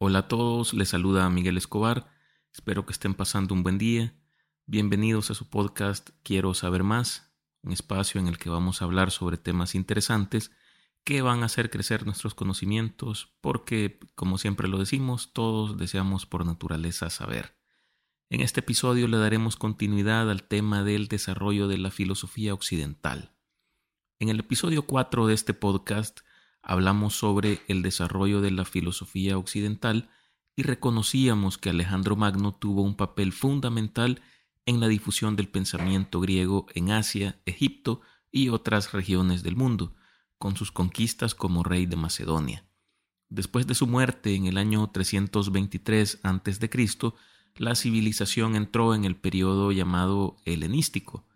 Hola 0.00 0.20
a 0.20 0.28
todos, 0.28 0.74
les 0.74 0.90
saluda 0.90 1.28
Miguel 1.28 1.56
Escobar. 1.56 2.06
Espero 2.52 2.86
que 2.86 2.92
estén 2.92 3.14
pasando 3.14 3.52
un 3.52 3.64
buen 3.64 3.78
día. 3.78 4.14
Bienvenidos 4.64 5.32
a 5.32 5.34
su 5.34 5.50
podcast 5.50 6.10
Quiero 6.22 6.54
saber 6.54 6.84
más, 6.84 7.34
un 7.64 7.72
espacio 7.72 8.20
en 8.20 8.28
el 8.28 8.38
que 8.38 8.48
vamos 8.48 8.80
a 8.80 8.84
hablar 8.84 9.10
sobre 9.10 9.38
temas 9.38 9.74
interesantes 9.74 10.52
que 11.02 11.20
van 11.20 11.42
a 11.42 11.46
hacer 11.46 11.68
crecer 11.68 12.06
nuestros 12.06 12.36
conocimientos, 12.36 13.34
porque, 13.40 13.98
como 14.14 14.38
siempre 14.38 14.68
lo 14.68 14.78
decimos, 14.78 15.32
todos 15.32 15.76
deseamos 15.76 16.26
por 16.26 16.46
naturaleza 16.46 17.10
saber. 17.10 17.56
En 18.30 18.40
este 18.40 18.60
episodio 18.60 19.08
le 19.08 19.16
daremos 19.16 19.56
continuidad 19.56 20.30
al 20.30 20.44
tema 20.44 20.84
del 20.84 21.08
desarrollo 21.08 21.66
de 21.66 21.78
la 21.78 21.90
filosofía 21.90 22.54
occidental. 22.54 23.34
En 24.20 24.28
el 24.28 24.38
episodio 24.38 24.86
4 24.86 25.26
de 25.26 25.34
este 25.34 25.54
podcast 25.54 26.20
hablamos 26.62 27.14
sobre 27.14 27.60
el 27.68 27.82
desarrollo 27.82 28.40
de 28.40 28.50
la 28.50 28.64
filosofía 28.64 29.38
occidental 29.38 30.10
y 30.56 30.62
reconocíamos 30.62 31.56
que 31.58 31.70
Alejandro 31.70 32.16
Magno 32.16 32.54
tuvo 32.54 32.82
un 32.82 32.96
papel 32.96 33.32
fundamental 33.32 34.20
en 34.66 34.80
la 34.80 34.88
difusión 34.88 35.36
del 35.36 35.48
pensamiento 35.48 36.20
griego 36.20 36.66
en 36.74 36.90
Asia, 36.90 37.40
Egipto 37.46 38.00
y 38.30 38.48
otras 38.48 38.92
regiones 38.92 39.42
del 39.42 39.56
mundo, 39.56 39.94
con 40.36 40.56
sus 40.56 40.72
conquistas 40.72 41.34
como 41.34 41.62
rey 41.62 41.86
de 41.86 41.96
Macedonia. 41.96 42.68
Después 43.28 43.66
de 43.66 43.74
su 43.74 43.86
muerte 43.86 44.34
en 44.34 44.46
el 44.46 44.58
año 44.58 44.90
323 44.90 46.20
a.C., 46.22 47.12
la 47.56 47.74
civilización 47.74 48.54
entró 48.54 48.94
en 48.94 49.04
el 49.04 49.16
periodo 49.16 49.72
llamado 49.72 50.36
helenístico. 50.44 51.26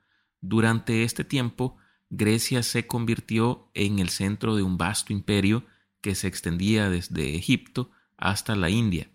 Durante 0.40 1.04
este 1.04 1.24
tiempo, 1.24 1.76
Grecia 2.14 2.62
se 2.62 2.86
convirtió 2.86 3.70
en 3.72 3.98
el 3.98 4.10
centro 4.10 4.54
de 4.54 4.62
un 4.62 4.76
vasto 4.76 5.14
imperio 5.14 5.64
que 6.02 6.14
se 6.14 6.28
extendía 6.28 6.90
desde 6.90 7.36
Egipto 7.36 7.90
hasta 8.18 8.54
la 8.54 8.68
India. 8.68 9.10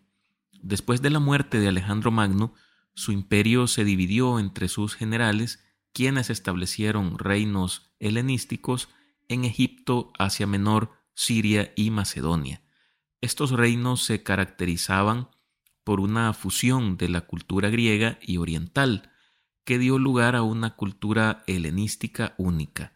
Después 0.64 1.04
de 1.04 1.12
la 1.12 1.20
muerte 1.20 1.60
de 1.60 1.68
Alejandro 1.68 2.10
Magno, 2.10 2.56
su 2.96 3.12
imperio 3.12 3.68
se 3.68 3.84
dividió 3.84 4.40
entre 4.40 4.68
sus 4.68 4.96
generales, 4.96 5.64
quienes 5.94 6.32
establecieron 6.32 7.20
reinos 7.20 7.92
helenísticos 8.00 8.90
en 9.28 9.46
Egipto, 9.46 10.12
Asia 10.18 10.48
Menor, 10.48 10.92
Siria 11.14 11.74
y 11.76 11.92
Macedonia. 11.92 12.64
Estos 13.22 13.52
reinos 13.52 14.06
se 14.06 14.24
caracterizaban 14.24 15.30
por 15.84 16.00
una 16.00 16.34
fusión 16.34 16.98
de 16.98 17.10
la 17.10 17.22
cultura 17.22 17.70
griega 17.70 18.18
y 18.24 18.38
oriental, 18.38 19.12
que 19.68 19.78
dio 19.78 20.00
lugar 20.00 20.38
a 20.38 20.44
una 20.44 20.78
cultura 20.78 21.44
helenística 21.46 22.34
única, 22.38 22.94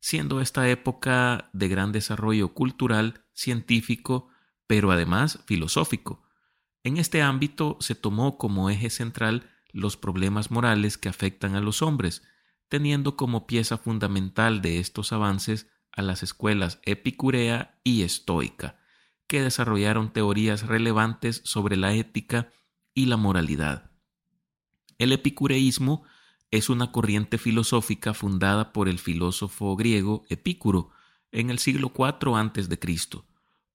siendo 0.00 0.40
esta 0.40 0.66
época 0.66 1.50
de 1.52 1.68
gran 1.68 1.92
desarrollo 1.92 2.54
cultural, 2.54 3.26
científico, 3.34 4.30
pero 4.66 4.90
además 4.90 5.40
filosófico. 5.44 6.26
En 6.82 6.96
este 6.96 7.20
ámbito 7.20 7.76
se 7.80 7.94
tomó 7.94 8.38
como 8.38 8.70
eje 8.70 8.88
central 8.88 9.50
los 9.74 9.98
problemas 9.98 10.50
morales 10.50 10.96
que 10.96 11.10
afectan 11.10 11.54
a 11.54 11.60
los 11.60 11.82
hombres, 11.82 12.22
teniendo 12.70 13.14
como 13.14 13.46
pieza 13.46 13.76
fundamental 13.76 14.62
de 14.62 14.78
estos 14.78 15.12
avances 15.12 15.70
a 15.92 16.00
las 16.00 16.22
escuelas 16.22 16.80
epicurea 16.84 17.78
y 17.84 18.04
estoica, 18.04 18.80
que 19.26 19.42
desarrollaron 19.42 20.14
teorías 20.14 20.66
relevantes 20.66 21.42
sobre 21.44 21.76
la 21.76 21.92
ética 21.92 22.52
y 22.94 23.04
la 23.04 23.18
moralidad. 23.18 23.85
El 24.98 25.12
epicureísmo 25.12 26.04
es 26.50 26.70
una 26.70 26.92
corriente 26.92 27.38
filosófica 27.38 28.14
fundada 28.14 28.72
por 28.72 28.88
el 28.88 28.98
filósofo 28.98 29.76
griego 29.76 30.24
Epicuro 30.28 30.90
en 31.32 31.50
el 31.50 31.58
siglo 31.58 31.92
IV 31.94 32.34
a.C. 32.36 32.78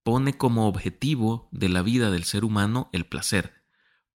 Pone 0.03 0.37
como 0.37 0.67
objetivo 0.67 1.47
de 1.51 1.69
la 1.69 1.83
vida 1.83 2.09
del 2.09 2.23
ser 2.23 2.43
humano 2.43 2.89
el 2.91 3.05
placer, 3.05 3.61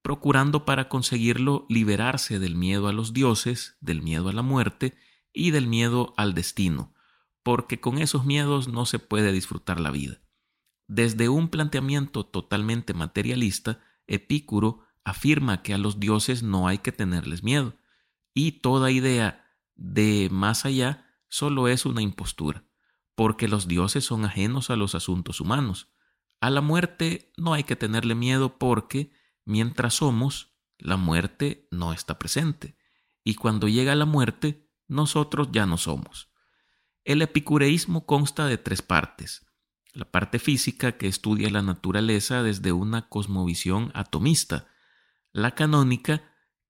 procurando 0.02 0.64
para 0.64 0.88
conseguirlo 0.88 1.66
liberarse 1.68 2.40
del 2.40 2.56
miedo 2.56 2.88
a 2.88 2.92
los 2.92 3.12
dioses, 3.12 3.76
del 3.80 4.02
miedo 4.02 4.28
a 4.28 4.32
la 4.32 4.42
muerte 4.42 4.96
y 5.32 5.52
del 5.52 5.68
miedo 5.68 6.12
al 6.16 6.34
destino, 6.34 6.92
porque 7.44 7.78
con 7.78 7.98
esos 7.98 8.24
miedos 8.24 8.66
no 8.66 8.84
se 8.86 8.98
puede 8.98 9.30
disfrutar 9.30 9.78
la 9.78 9.92
vida. 9.92 10.20
Desde 10.88 11.28
un 11.28 11.50
planteamiento 11.50 12.26
totalmente 12.26 12.94
materialista, 12.94 13.80
Epicuro 14.08 14.85
afirma 15.06 15.62
que 15.62 15.72
a 15.72 15.78
los 15.78 16.00
dioses 16.00 16.42
no 16.42 16.68
hay 16.68 16.78
que 16.78 16.92
tenerles 16.92 17.42
miedo, 17.42 17.74
y 18.34 18.52
toda 18.60 18.90
idea 18.90 19.56
de 19.74 20.28
más 20.30 20.66
allá 20.66 21.06
solo 21.28 21.68
es 21.68 21.86
una 21.86 22.02
impostura, 22.02 22.64
porque 23.14 23.48
los 23.48 23.68
dioses 23.68 24.04
son 24.04 24.24
ajenos 24.24 24.68
a 24.68 24.76
los 24.76 24.94
asuntos 24.94 25.40
humanos. 25.40 25.88
A 26.40 26.50
la 26.50 26.60
muerte 26.60 27.32
no 27.38 27.54
hay 27.54 27.64
que 27.64 27.76
tenerle 27.76 28.14
miedo 28.14 28.58
porque, 28.58 29.12
mientras 29.44 29.94
somos, 29.94 30.54
la 30.76 30.96
muerte 30.96 31.68
no 31.70 31.92
está 31.92 32.18
presente, 32.18 32.76
y 33.24 33.36
cuando 33.36 33.68
llega 33.68 33.94
la 33.94 34.04
muerte, 34.04 34.68
nosotros 34.88 35.48
ya 35.52 35.64
no 35.64 35.78
somos. 35.78 36.30
El 37.04 37.22
epicureísmo 37.22 38.04
consta 38.04 38.46
de 38.46 38.58
tres 38.58 38.82
partes 38.82 39.46
la 39.96 40.04
parte 40.04 40.38
física 40.38 40.98
que 40.98 41.08
estudia 41.08 41.48
la 41.48 41.62
naturaleza 41.62 42.42
desde 42.42 42.70
una 42.70 43.08
cosmovisión 43.08 43.90
atomista, 43.94 44.68
la 45.36 45.54
canónica 45.54 46.22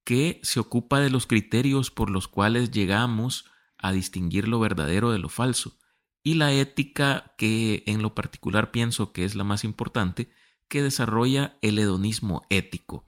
que 0.02 0.40
se 0.42 0.58
ocupa 0.58 0.98
de 0.98 1.08
los 1.08 1.26
criterios 1.26 1.92
por 1.92 2.10
los 2.10 2.26
cuales 2.26 2.72
llegamos 2.72 3.44
a 3.78 3.92
distinguir 3.92 4.48
lo 4.48 4.58
verdadero 4.58 5.12
de 5.12 5.20
lo 5.20 5.28
falso, 5.28 5.78
y 6.24 6.34
la 6.34 6.52
ética 6.52 7.32
que 7.38 7.84
en 7.86 8.02
lo 8.02 8.16
particular 8.16 8.72
pienso 8.72 9.12
que 9.12 9.24
es 9.24 9.36
la 9.36 9.44
más 9.44 9.62
importante, 9.62 10.30
que 10.66 10.82
desarrolla 10.82 11.58
el 11.62 11.78
hedonismo 11.78 12.42
ético. 12.50 13.06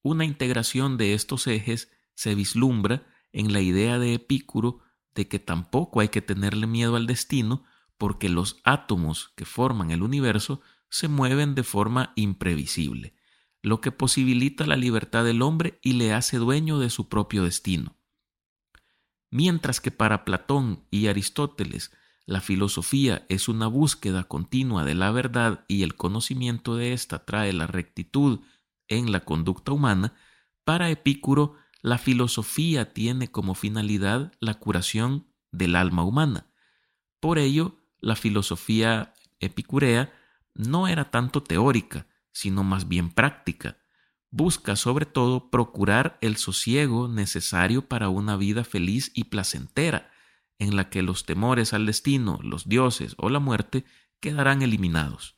Una 0.00 0.24
integración 0.24 0.96
de 0.96 1.14
estos 1.14 1.48
ejes 1.48 1.90
se 2.14 2.36
vislumbra 2.36 3.04
en 3.32 3.52
la 3.52 3.60
idea 3.60 3.98
de 3.98 4.14
Epicuro 4.14 4.78
de 5.16 5.26
que 5.26 5.40
tampoco 5.40 5.98
hay 5.98 6.10
que 6.10 6.22
tenerle 6.22 6.68
miedo 6.68 6.94
al 6.94 7.08
destino, 7.08 7.64
porque 7.98 8.28
los 8.28 8.60
átomos 8.62 9.32
que 9.34 9.44
forman 9.44 9.90
el 9.90 10.02
universo 10.04 10.60
se 10.88 11.08
mueven 11.08 11.56
de 11.56 11.64
forma 11.64 12.12
imprevisible, 12.14 13.16
lo 13.62 13.80
que 13.80 13.92
posibilita 13.92 14.66
la 14.66 14.76
libertad 14.76 15.24
del 15.24 15.42
hombre 15.42 15.78
y 15.82 15.94
le 15.94 16.12
hace 16.12 16.38
dueño 16.38 16.78
de 16.78 16.90
su 16.90 17.08
propio 17.08 17.44
destino. 17.44 17.96
Mientras 19.30 19.80
que 19.80 19.90
para 19.90 20.24
Platón 20.24 20.84
y 20.90 21.06
Aristóteles 21.06 21.92
la 22.26 22.40
filosofía 22.40 23.26
es 23.28 23.48
una 23.48 23.66
búsqueda 23.66 24.24
continua 24.24 24.84
de 24.84 24.94
la 24.94 25.10
verdad 25.10 25.64
y 25.68 25.82
el 25.82 25.96
conocimiento 25.96 26.76
de 26.76 26.92
ésta 26.92 27.24
trae 27.24 27.52
la 27.52 27.66
rectitud 27.66 28.40
en 28.88 29.12
la 29.12 29.20
conducta 29.20 29.72
humana, 29.72 30.14
para 30.64 30.90
Epicuro 30.90 31.56
la 31.82 31.98
filosofía 31.98 32.92
tiene 32.92 33.30
como 33.30 33.54
finalidad 33.54 34.32
la 34.40 34.54
curación 34.54 35.26
del 35.50 35.76
alma 35.76 36.04
humana. 36.04 36.46
Por 37.20 37.38
ello, 37.38 37.78
la 37.98 38.16
filosofía 38.16 39.14
epicurea 39.40 40.12
no 40.54 40.88
era 40.88 41.10
tanto 41.10 41.42
teórica, 41.42 42.06
sino 42.40 42.64
más 42.64 42.88
bien 42.88 43.10
práctica. 43.10 43.76
Busca 44.30 44.76
sobre 44.76 45.04
todo 45.04 45.50
procurar 45.50 46.16
el 46.22 46.36
sosiego 46.36 47.06
necesario 47.06 47.86
para 47.86 48.08
una 48.08 48.36
vida 48.36 48.64
feliz 48.64 49.10
y 49.14 49.24
placentera, 49.24 50.10
en 50.58 50.74
la 50.76 50.88
que 50.88 51.02
los 51.02 51.26
temores 51.26 51.74
al 51.74 51.84
destino, 51.84 52.38
los 52.42 52.68
dioses 52.68 53.14
o 53.18 53.28
la 53.28 53.40
muerte 53.40 53.84
quedarán 54.20 54.62
eliminados. 54.62 55.36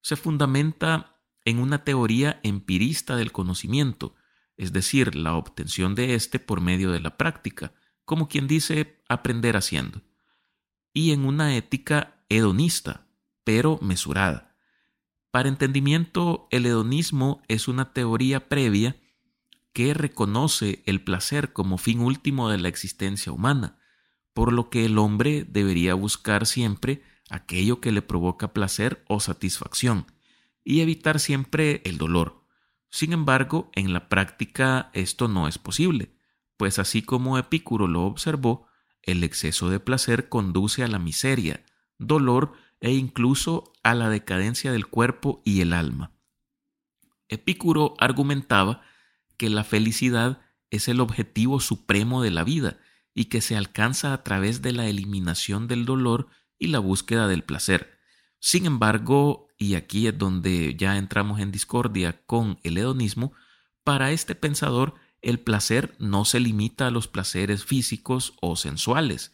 Se 0.00 0.16
fundamenta 0.16 1.20
en 1.44 1.58
una 1.58 1.84
teoría 1.84 2.40
empirista 2.42 3.14
del 3.14 3.30
conocimiento, 3.30 4.16
es 4.56 4.72
decir, 4.72 5.14
la 5.14 5.34
obtención 5.34 5.94
de 5.94 6.14
éste 6.14 6.40
por 6.40 6.60
medio 6.60 6.90
de 6.90 7.00
la 7.00 7.16
práctica, 7.16 7.72
como 8.04 8.28
quien 8.28 8.48
dice 8.48 9.02
aprender 9.08 9.56
haciendo 9.56 10.02
y 10.92 11.12
en 11.12 11.24
una 11.24 11.56
ética 11.56 12.24
hedonista, 12.28 13.06
pero 13.44 13.78
mesurada. 13.80 14.51
Para 15.32 15.48
entendimiento, 15.48 16.46
el 16.50 16.66
hedonismo 16.66 17.42
es 17.48 17.66
una 17.66 17.94
teoría 17.94 18.50
previa 18.50 19.00
que 19.72 19.94
reconoce 19.94 20.82
el 20.84 21.02
placer 21.02 21.54
como 21.54 21.78
fin 21.78 22.00
último 22.00 22.50
de 22.50 22.58
la 22.58 22.68
existencia 22.68 23.32
humana, 23.32 23.78
por 24.34 24.52
lo 24.52 24.68
que 24.68 24.84
el 24.84 24.98
hombre 24.98 25.44
debería 25.48 25.94
buscar 25.94 26.44
siempre 26.44 27.02
aquello 27.30 27.80
que 27.80 27.92
le 27.92 28.02
provoca 28.02 28.52
placer 28.52 29.02
o 29.08 29.20
satisfacción, 29.20 30.04
y 30.64 30.80
evitar 30.80 31.18
siempre 31.18 31.80
el 31.86 31.96
dolor. 31.96 32.44
Sin 32.90 33.14
embargo, 33.14 33.70
en 33.74 33.94
la 33.94 34.10
práctica 34.10 34.90
esto 34.92 35.28
no 35.28 35.48
es 35.48 35.56
posible, 35.56 36.14
pues 36.58 36.78
así 36.78 37.00
como 37.00 37.38
Epicuro 37.38 37.88
lo 37.88 38.02
observó, 38.02 38.66
el 39.00 39.24
exceso 39.24 39.70
de 39.70 39.80
placer 39.80 40.28
conduce 40.28 40.84
a 40.84 40.88
la 40.88 40.98
miseria, 40.98 41.64
dolor 41.96 42.52
e 42.82 42.92
incluso 42.92 43.72
a 43.82 43.94
la 43.94 44.10
decadencia 44.10 44.72
del 44.72 44.86
cuerpo 44.86 45.40
y 45.44 45.62
el 45.62 45.72
alma. 45.72 46.12
Epicuro 47.28 47.94
argumentaba 47.98 48.82
que 49.38 49.48
la 49.48 49.64
felicidad 49.64 50.42
es 50.70 50.88
el 50.88 51.00
objetivo 51.00 51.60
supremo 51.60 52.22
de 52.22 52.30
la 52.30 52.44
vida 52.44 52.78
y 53.14 53.26
que 53.26 53.40
se 53.40 53.56
alcanza 53.56 54.12
a 54.12 54.22
través 54.22 54.60
de 54.62 54.72
la 54.72 54.88
eliminación 54.88 55.68
del 55.68 55.84
dolor 55.84 56.28
y 56.58 56.66
la 56.66 56.80
búsqueda 56.80 57.28
del 57.28 57.44
placer. 57.44 57.98
Sin 58.38 58.66
embargo, 58.66 59.48
y 59.56 59.74
aquí 59.76 60.08
es 60.08 60.18
donde 60.18 60.74
ya 60.74 60.98
entramos 60.98 61.40
en 61.40 61.52
discordia 61.52 62.20
con 62.26 62.58
el 62.64 62.76
hedonismo, 62.76 63.32
para 63.84 64.10
este 64.10 64.34
pensador 64.34 64.94
el 65.20 65.38
placer 65.38 65.94
no 65.98 66.24
se 66.24 66.40
limita 66.40 66.88
a 66.88 66.90
los 66.90 67.06
placeres 67.06 67.64
físicos 67.64 68.34
o 68.40 68.56
sensuales, 68.56 69.32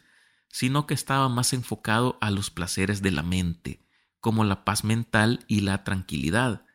sino 0.49 0.85
que 0.87 0.93
estaba 0.93 1.29
más 1.29 1.53
enfocado 1.53 2.17
a 2.21 2.31
los 2.31 2.49
placeres 2.49 3.01
de 3.01 3.11
la 3.11 3.23
mente, 3.23 3.85
como 4.19 4.43
la 4.43 4.65
paz 4.65 4.83
mental 4.83 5.45
y 5.47 5.61
la 5.61 5.83
tranquilidad. 5.83 6.65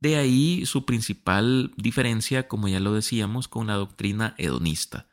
De 0.00 0.16
ahí 0.16 0.64
su 0.64 0.84
principal 0.84 1.72
diferencia, 1.76 2.48
como 2.48 2.68
ya 2.68 2.80
lo 2.80 2.94
decíamos, 2.94 3.48
con 3.48 3.66
la 3.66 3.74
doctrina 3.74 4.34
hedonista. 4.38 5.08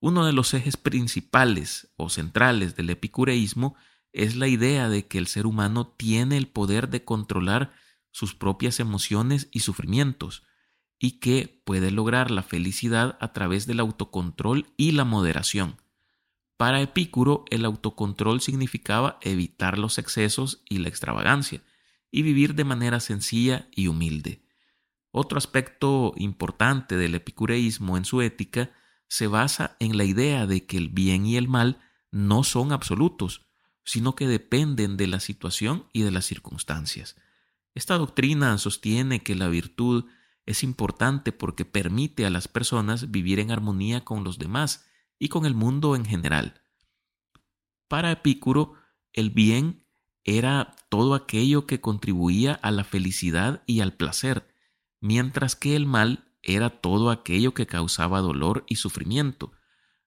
Uno 0.00 0.24
de 0.24 0.32
los 0.32 0.52
ejes 0.54 0.76
principales 0.76 1.88
o 1.96 2.08
centrales 2.08 2.76
del 2.76 2.90
epicureísmo 2.90 3.76
es 4.12 4.36
la 4.36 4.48
idea 4.48 4.88
de 4.88 5.06
que 5.06 5.18
el 5.18 5.26
ser 5.26 5.46
humano 5.46 5.86
tiene 5.86 6.36
el 6.38 6.48
poder 6.48 6.88
de 6.88 7.04
controlar 7.04 7.72
sus 8.10 8.34
propias 8.34 8.80
emociones 8.80 9.48
y 9.52 9.60
sufrimientos, 9.60 10.42
y 10.98 11.18
que 11.18 11.62
puede 11.64 11.90
lograr 11.90 12.30
la 12.30 12.42
felicidad 12.42 13.18
a 13.20 13.34
través 13.34 13.66
del 13.66 13.80
autocontrol 13.80 14.72
y 14.78 14.92
la 14.92 15.04
moderación. 15.04 15.76
Para 16.56 16.80
Epicuro, 16.80 17.44
el 17.50 17.64
autocontrol 17.64 18.40
significaba 18.40 19.18
evitar 19.20 19.78
los 19.78 19.98
excesos 19.98 20.62
y 20.68 20.78
la 20.78 20.88
extravagancia, 20.88 21.62
y 22.10 22.22
vivir 22.22 22.54
de 22.54 22.64
manera 22.64 23.00
sencilla 23.00 23.68
y 23.74 23.88
humilde. 23.88 24.42
Otro 25.10 25.38
aspecto 25.38 26.14
importante 26.16 26.96
del 26.96 27.14
epicureísmo 27.14 27.96
en 27.96 28.04
su 28.04 28.22
ética 28.22 28.70
se 29.08 29.26
basa 29.26 29.76
en 29.80 29.96
la 29.96 30.04
idea 30.04 30.46
de 30.46 30.66
que 30.66 30.78
el 30.78 30.88
bien 30.88 31.26
y 31.26 31.36
el 31.36 31.48
mal 31.48 31.80
no 32.10 32.42
son 32.42 32.72
absolutos, 32.72 33.46
sino 33.84 34.14
que 34.14 34.26
dependen 34.26 34.96
de 34.96 35.06
la 35.06 35.20
situación 35.20 35.86
y 35.92 36.02
de 36.02 36.10
las 36.10 36.24
circunstancias. 36.24 37.16
Esta 37.74 37.98
doctrina 37.98 38.56
sostiene 38.58 39.22
que 39.22 39.34
la 39.34 39.48
virtud 39.48 40.06
es 40.46 40.62
importante 40.62 41.32
porque 41.32 41.64
permite 41.64 42.24
a 42.24 42.30
las 42.30 42.48
personas 42.48 43.10
vivir 43.10 43.40
en 43.40 43.50
armonía 43.50 44.04
con 44.04 44.24
los 44.24 44.38
demás 44.38 44.86
y 45.18 45.28
con 45.28 45.46
el 45.46 45.54
mundo 45.54 45.96
en 45.96 46.04
general. 46.04 46.60
Para 47.88 48.12
Epicuro, 48.12 48.74
el 49.12 49.30
bien 49.30 49.86
era 50.24 50.74
todo 50.88 51.14
aquello 51.14 51.66
que 51.66 51.80
contribuía 51.80 52.54
a 52.54 52.70
la 52.70 52.84
felicidad 52.84 53.62
y 53.66 53.80
al 53.80 53.92
placer, 53.92 54.48
mientras 55.00 55.54
que 55.54 55.76
el 55.76 55.86
mal 55.86 56.32
era 56.42 56.70
todo 56.70 57.10
aquello 57.10 57.54
que 57.54 57.66
causaba 57.66 58.20
dolor 58.20 58.64
y 58.68 58.76
sufrimiento. 58.76 59.52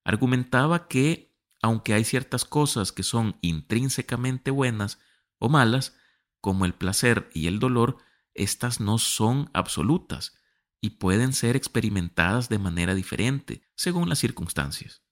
Argumentaba 0.03 0.87
que, 0.87 1.35
aunque 1.61 1.93
hay 1.93 2.03
ciertas 2.03 2.45
cosas 2.45 2.91
que 2.91 3.03
son 3.03 3.37
intrínsecamente 3.41 4.51
buenas 4.51 4.99
o 5.37 5.49
malas, 5.49 5.95
como 6.41 6.65
el 6.65 6.73
placer 6.73 7.29
y 7.33 7.47
el 7.47 7.59
dolor, 7.59 7.97
éstas 8.33 8.79
no 8.79 8.97
son 8.97 9.49
absolutas, 9.53 10.38
y 10.81 10.91
pueden 10.91 11.33
ser 11.33 11.55
experimentadas 11.55 12.49
de 12.49 12.59
manera 12.59 12.95
diferente 12.95 13.61
según 13.75 14.09
las 14.09 14.19
circunstancias. 14.19 15.03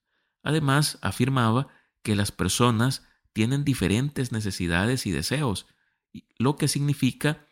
Además, 0.43 0.97
afirmaba 1.01 1.67
que 2.03 2.15
las 2.15 2.31
personas 2.31 3.03
tienen 3.33 3.65
diferentes 3.65 4.31
necesidades 4.31 5.05
y 5.05 5.11
deseos, 5.11 5.67
lo 6.37 6.55
que 6.55 6.67
significa 6.67 7.45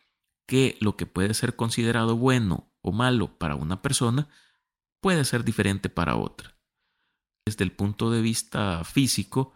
que 0.47 0.77
lo 0.79 0.95
que 0.95 1.05
puede 1.05 1.33
ser 1.33 1.55
considerado 1.55 2.15
bueno 2.15 2.71
o 2.81 2.91
malo 2.91 3.37
para 3.37 3.55
una 3.55 3.81
persona 3.81 4.29
puede 5.01 5.25
ser 5.25 5.43
diferente 5.43 5.89
para 5.89 6.15
otra. 6.15 6.57
Desde 7.45 7.63
el 7.63 7.71
punto 7.71 8.09
de 8.11 8.21
vista 8.21 8.83
físico, 8.83 9.53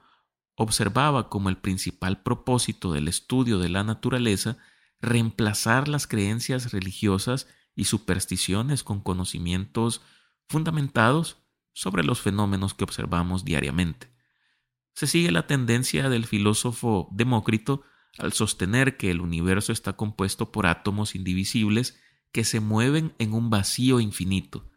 observaba 0.56 1.30
como 1.30 1.50
el 1.50 1.58
principal 1.58 2.22
propósito 2.22 2.92
del 2.92 3.08
estudio 3.08 3.58
de 3.58 3.70
la 3.70 3.84
naturaleza 3.84 4.58
reemplazar 5.00 5.88
las 5.88 6.06
creencias 6.06 6.72
religiosas 6.72 7.48
y 7.80 7.86
supersticiones 7.86 8.84
con 8.84 9.00
conocimientos 9.00 10.02
fundamentados 10.50 11.38
sobre 11.72 12.04
los 12.04 12.20
fenómenos 12.20 12.74
que 12.74 12.84
observamos 12.84 13.46
diariamente. 13.46 14.12
Se 14.94 15.08
sigue 15.08 15.32
la 15.32 15.48
tendencia 15.48 16.10
del 16.10 16.26
filósofo 16.26 17.08
Demócrito 17.14 17.84
al 18.18 18.34
sostener 18.34 18.98
que 18.98 19.12
el 19.12 19.22
universo 19.22 19.72
está 19.72 19.94
compuesto 19.94 20.52
por 20.52 20.68
átomos 20.68 21.16
indivisibles 21.16 21.98
que 22.34 22.44
se 22.44 22.60
mueven 22.60 23.16
en 23.18 23.34
un 23.34 23.50
vacío 23.50 24.02
infinito. 24.02 24.70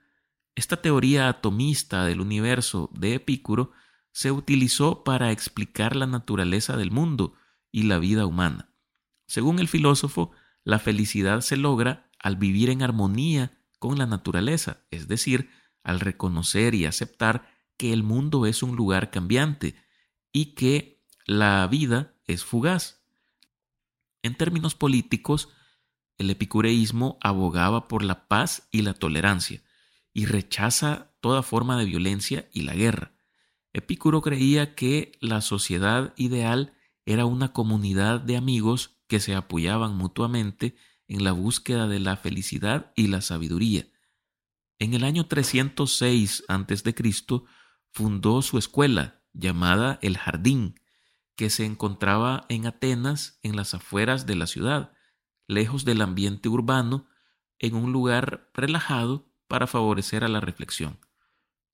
Esta 0.55 0.81
teoría 0.81 1.29
atomista 1.29 2.05
del 2.05 2.21
universo 2.21 2.89
de 2.93 3.15
Epicuro 3.15 3.73
se 4.13 4.31
utilizó 4.31 5.03
para 5.03 5.33
explicar 5.33 5.97
la 5.97 6.07
naturaleza 6.07 6.77
del 6.77 6.93
mundo 6.93 7.35
y 7.73 7.83
la 7.83 7.99
vida 7.99 8.27
humana. 8.27 8.73
Según 9.27 9.59
el 9.59 9.67
filósofo, 9.67 10.31
la 10.63 10.79
felicidad 10.79 11.41
se 11.41 11.57
logra 11.57 12.12
al 12.23 12.37
vivir 12.37 12.71
en 12.71 12.83
armonía 12.83 13.59
con 13.79 13.99
la 13.99 14.07
naturaleza, 14.07 14.85
es 14.91 15.09
decir, 15.09 15.51
al 15.83 16.01
reconocer 16.01 16.75
y 16.75 16.87
aceptar 16.87 17.51
que 17.77 17.93
el 17.93 18.03
mundo 18.03 18.47
es 18.47 18.63
un 18.63 18.77
lugar 18.77 19.11
cambiante 19.11 19.75
y 20.33 20.55
que 20.55 21.05
la 21.27 21.67
vida 21.67 22.15
es 22.27 22.45
fugaz. 22.45 23.05
En 24.23 24.37
términos 24.37 24.77
políticos, 24.77 25.49
el 26.17 26.31
epicureísmo 26.31 27.19
abogaba 27.21 27.89
por 27.89 28.05
la 28.05 28.29
paz 28.29 28.69
y 28.71 28.83
la 28.83 28.95
tolerancia 28.95 29.63
y 30.15 30.27
rechaza 30.27 31.13
toda 31.21 31.43
forma 31.43 31.77
de 31.77 31.87
violencia 31.87 32.49
y 32.53 32.63
la 32.63 32.75
guerra. 32.75 33.13
Epicuro 33.73 34.21
creía 34.21 34.75
que 34.75 35.13
la 35.21 35.41
sociedad 35.41 36.13
ideal 36.17 36.75
era 37.05 37.25
una 37.25 37.53
comunidad 37.53 38.21
de 38.21 38.37
amigos 38.37 38.99
que 39.09 39.19
se 39.19 39.35
apoyaban 39.35 39.97
mutuamente 39.97 40.77
en 41.12 41.25
la 41.25 41.32
búsqueda 41.32 41.88
de 41.88 42.00
la 42.00 42.17
felicidad 42.17 42.91
y 42.97 43.09
la 43.09 43.20
sabiduría. 43.20 43.87
En 44.79 44.94
el 44.94 45.05
año 45.05 45.26
306 45.26 46.44
a.C. 46.49 46.94
fundó 47.91 48.41
su 48.41 48.56
escuela 48.56 49.20
llamada 49.35 49.99
El 50.00 50.17
Jardín, 50.17 50.81
que 51.37 51.50
se 51.50 51.67
encontraba 51.67 52.47
en 52.49 52.67
Atenas, 52.67 53.38
en 53.43 53.56
las 53.56 53.75
afueras 53.75 54.25
de 54.25 54.37
la 54.37 54.47
ciudad, 54.47 54.94
lejos 55.47 55.85
del 55.85 56.00
ambiente 56.00 56.49
urbano, 56.49 57.06
en 57.58 57.75
un 57.75 57.93
lugar 57.93 58.50
relajado 58.55 59.31
para 59.49 59.67
favorecer 59.67 60.25
a 60.25 60.29
la 60.29 60.41
reflexión. 60.41 60.99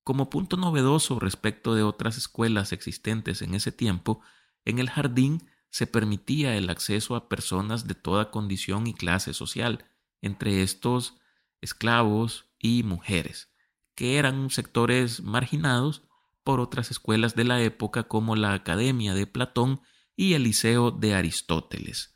Como 0.03 0.31
punto 0.31 0.57
novedoso 0.57 1.21
respecto 1.21 1.77
de 1.77 1.85
otras 1.85 2.17
escuelas 2.17 2.73
existentes 2.73 3.41
en 3.43 3.55
ese 3.55 3.71
tiempo, 3.71 4.21
en 4.65 4.81
el 4.81 4.91
jardín 4.91 5.49
se 5.71 5.87
permitía 5.87 6.57
el 6.57 6.71
acceso 6.71 7.15
a 7.15 7.29
personas 7.29 7.87
de 7.87 7.95
toda 7.95 8.31
condición 8.31 8.87
y 8.87 8.95
clase 8.95 9.35
social, 9.35 9.85
entre 10.23 10.63
estos 10.63 11.19
esclavos 11.61 12.51
y 12.59 12.83
mujeres, 12.83 13.51
que 13.95 14.17
eran 14.17 14.51
sectores 14.51 15.23
marginados 15.23 16.03
por 16.43 16.61
otras 16.61 16.91
escuelas 16.91 17.35
de 17.35 17.45
la 17.45 17.63
época 17.63 18.05
como 18.05 18.37
la 18.37 18.55
Academia 18.55 19.15
de 19.15 19.27
Platón 19.27 19.81
y 20.17 20.35
el 20.35 20.45
Liceo 20.45 20.91
de 20.91 21.15
Aristóteles. 21.15 22.15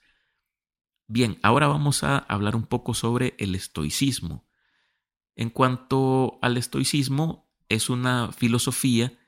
Bien, 1.07 1.39
ahora 1.43 1.67
vamos 1.67 2.05
a 2.05 2.19
hablar 2.19 2.57
un 2.57 2.65
poco 2.65 2.95
sobre 2.95 3.35
el 3.39 3.55
estoicismo. 3.55 4.49
En 5.37 5.51
cuanto 5.51 6.39
al 6.41 6.57
estoicismo, 6.57 7.51
es 7.69 7.91
una 7.91 8.33
filosofía 8.33 9.19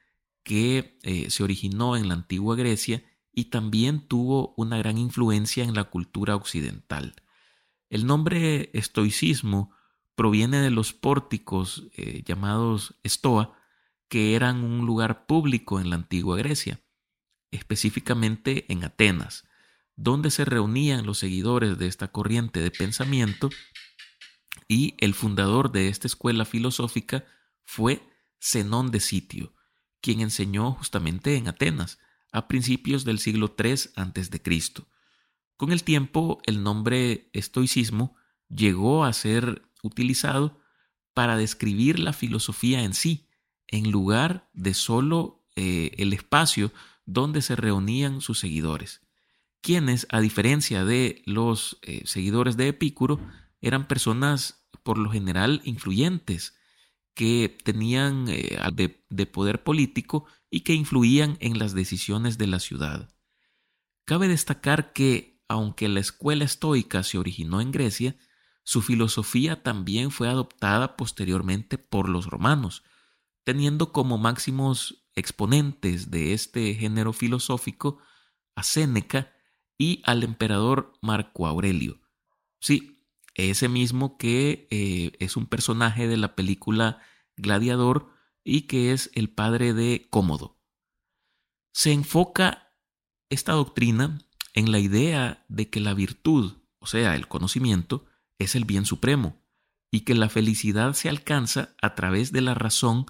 que 0.42 0.98
eh, 1.02 1.30
se 1.30 1.42
originó 1.42 1.96
en 1.96 2.08
la 2.08 2.14
antigua 2.14 2.56
Grecia 2.56 3.04
y 3.34 3.46
también 3.46 4.06
tuvo 4.06 4.54
una 4.56 4.78
gran 4.78 4.98
influencia 4.98 5.64
en 5.64 5.74
la 5.74 5.84
cultura 5.84 6.36
occidental. 6.36 7.14
El 7.90 8.06
nombre 8.06 8.70
estoicismo 8.72 9.72
proviene 10.14 10.58
de 10.58 10.70
los 10.70 10.92
pórticos 10.92 11.84
eh, 11.96 12.22
llamados 12.24 12.94
estoa, 13.02 13.58
que 14.08 14.36
eran 14.36 14.62
un 14.62 14.86
lugar 14.86 15.26
público 15.26 15.80
en 15.80 15.90
la 15.90 15.96
antigua 15.96 16.36
Grecia, 16.36 16.80
específicamente 17.50 18.70
en 18.72 18.84
Atenas, 18.84 19.44
donde 19.96 20.30
se 20.30 20.44
reunían 20.44 21.06
los 21.06 21.18
seguidores 21.18 21.78
de 21.78 21.86
esta 21.86 22.08
corriente 22.08 22.60
de 22.60 22.70
pensamiento 22.70 23.50
y 24.68 24.94
el 24.98 25.14
fundador 25.14 25.72
de 25.72 25.88
esta 25.88 26.06
escuela 26.06 26.44
filosófica 26.44 27.24
fue 27.64 28.02
Zenón 28.40 28.90
de 28.90 29.00
Sitio, 29.00 29.52
quien 30.00 30.20
enseñó 30.20 30.72
justamente 30.72 31.36
en 31.36 31.48
Atenas 31.48 31.98
a 32.34 32.48
principios 32.48 33.04
del 33.04 33.20
siglo 33.20 33.54
III 33.56 33.74
a.C. 33.94 34.40
Con 35.56 35.70
el 35.70 35.84
tiempo, 35.84 36.42
el 36.46 36.64
nombre 36.64 37.30
estoicismo 37.32 38.16
llegó 38.48 39.04
a 39.04 39.12
ser 39.12 39.62
utilizado 39.84 40.58
para 41.14 41.36
describir 41.36 42.00
la 42.00 42.12
filosofía 42.12 42.82
en 42.82 42.92
sí, 42.92 43.28
en 43.68 43.92
lugar 43.92 44.50
de 44.52 44.74
solo 44.74 45.46
eh, 45.54 45.92
el 45.96 46.12
espacio 46.12 46.72
donde 47.06 47.40
se 47.40 47.54
reunían 47.54 48.20
sus 48.20 48.40
seguidores, 48.40 49.00
quienes, 49.60 50.08
a 50.10 50.20
diferencia 50.20 50.84
de 50.84 51.22
los 51.26 51.78
eh, 51.82 52.02
seguidores 52.04 52.56
de 52.56 52.66
Epicuro, 52.66 53.20
eran 53.60 53.86
personas 53.86 54.66
por 54.82 54.98
lo 54.98 55.08
general 55.08 55.60
influyentes, 55.64 56.56
que 57.14 57.56
tenían 57.62 58.26
eh, 58.28 58.58
de 59.08 59.26
poder 59.26 59.62
político 59.62 60.26
y 60.54 60.60
que 60.60 60.72
influían 60.72 61.36
en 61.40 61.58
las 61.58 61.74
decisiones 61.74 62.38
de 62.38 62.46
la 62.46 62.60
ciudad. 62.60 63.12
Cabe 64.04 64.28
destacar 64.28 64.92
que 64.92 65.42
aunque 65.48 65.88
la 65.88 65.98
escuela 65.98 66.44
estoica 66.44 67.02
se 67.02 67.18
originó 67.18 67.60
en 67.60 67.72
Grecia, 67.72 68.16
su 68.62 68.80
filosofía 68.80 69.64
también 69.64 70.12
fue 70.12 70.28
adoptada 70.28 70.96
posteriormente 70.96 71.76
por 71.76 72.08
los 72.08 72.28
romanos, 72.28 72.84
teniendo 73.42 73.90
como 73.90 74.16
máximos 74.16 75.04
exponentes 75.16 76.12
de 76.12 76.34
este 76.34 76.72
género 76.74 77.12
filosófico 77.12 77.98
a 78.54 78.62
Séneca 78.62 79.32
y 79.76 80.02
al 80.04 80.22
emperador 80.22 80.92
Marco 81.02 81.48
Aurelio. 81.48 82.00
Sí, 82.60 83.02
ese 83.34 83.68
mismo 83.68 84.18
que 84.18 84.68
eh, 84.70 85.16
es 85.18 85.36
un 85.36 85.46
personaje 85.46 86.06
de 86.06 86.16
la 86.16 86.36
película 86.36 87.00
Gladiador 87.36 88.13
y 88.44 88.62
que 88.62 88.92
es 88.92 89.10
el 89.14 89.30
padre 89.30 89.72
de 89.72 90.06
Cómodo. 90.10 90.60
Se 91.72 91.92
enfoca 91.92 92.76
esta 93.30 93.52
doctrina 93.52 94.20
en 94.52 94.70
la 94.70 94.78
idea 94.78 95.44
de 95.48 95.70
que 95.70 95.80
la 95.80 95.94
virtud, 95.94 96.58
o 96.78 96.86
sea, 96.86 97.16
el 97.16 97.26
conocimiento, 97.26 98.04
es 98.38 98.54
el 98.54 98.64
bien 98.64 98.84
supremo 98.84 99.42
y 99.90 100.00
que 100.00 100.14
la 100.14 100.28
felicidad 100.28 100.92
se 100.92 101.08
alcanza 101.08 101.74
a 101.80 101.94
través 101.94 102.30
de 102.30 102.42
la 102.42 102.54
razón 102.54 103.06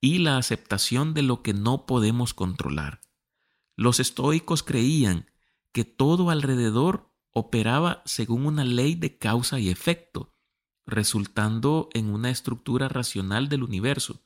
y 0.00 0.18
la 0.18 0.38
aceptación 0.38 1.14
de 1.14 1.22
lo 1.22 1.42
que 1.42 1.52
no 1.52 1.86
podemos 1.86 2.34
controlar. 2.34 3.00
Los 3.74 4.00
estoicos 4.00 4.62
creían 4.62 5.30
que 5.72 5.84
todo 5.84 6.30
alrededor 6.30 7.12
operaba 7.32 8.02
según 8.06 8.46
una 8.46 8.64
ley 8.64 8.94
de 8.94 9.18
causa 9.18 9.58
y 9.58 9.68
efecto, 9.68 10.34
resultando 10.86 11.90
en 11.92 12.08
una 12.08 12.30
estructura 12.30 12.88
racional 12.88 13.48
del 13.48 13.62
universo, 13.62 14.25